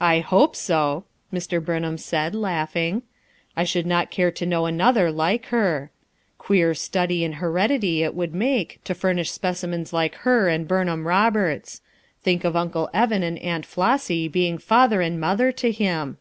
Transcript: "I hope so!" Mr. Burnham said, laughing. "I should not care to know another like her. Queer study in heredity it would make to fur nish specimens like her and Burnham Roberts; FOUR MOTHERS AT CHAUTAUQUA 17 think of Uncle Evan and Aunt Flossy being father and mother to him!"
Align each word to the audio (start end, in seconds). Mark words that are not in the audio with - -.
"I 0.00 0.20
hope 0.20 0.56
so!" 0.56 1.04
Mr. 1.30 1.62
Burnham 1.62 1.98
said, 1.98 2.34
laughing. 2.34 3.02
"I 3.54 3.64
should 3.64 3.84
not 3.84 4.10
care 4.10 4.30
to 4.30 4.46
know 4.46 4.64
another 4.64 5.10
like 5.12 5.44
her. 5.48 5.90
Queer 6.38 6.72
study 6.72 7.22
in 7.22 7.34
heredity 7.34 8.02
it 8.02 8.14
would 8.14 8.34
make 8.34 8.80
to 8.84 8.94
fur 8.94 9.12
nish 9.12 9.30
specimens 9.30 9.92
like 9.92 10.14
her 10.24 10.48
and 10.48 10.66
Burnham 10.66 11.06
Roberts; 11.06 11.82
FOUR 11.82 11.82
MOTHERS 11.82 11.84
AT 11.84 12.22
CHAUTAUQUA 12.22 12.40
17 12.40 12.40
think 12.40 12.44
of 12.46 12.56
Uncle 12.56 12.90
Evan 12.98 13.22
and 13.22 13.38
Aunt 13.40 13.66
Flossy 13.66 14.26
being 14.26 14.56
father 14.56 15.02
and 15.02 15.20
mother 15.20 15.52
to 15.52 15.70
him!" 15.70 16.16